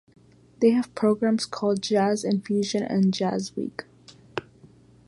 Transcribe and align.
They 0.61 0.71
have 0.71 0.95
programs 0.95 1.45
called 1.45 1.83
Jazz 1.83 2.23
Infusion 2.23 2.81
and 2.81 3.13
Jazz 3.13 3.55
Week. 3.55 3.83